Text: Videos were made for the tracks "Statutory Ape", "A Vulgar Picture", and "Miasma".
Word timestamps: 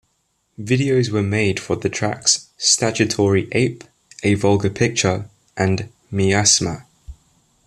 Videos 0.59 1.11
were 1.11 1.21
made 1.21 1.59
for 1.59 1.75
the 1.75 1.87
tracks 1.87 2.47
"Statutory 2.57 3.47
Ape", 3.51 3.83
"A 4.23 4.33
Vulgar 4.33 4.71
Picture", 4.71 5.29
and 5.55 5.89
"Miasma". 6.09 6.87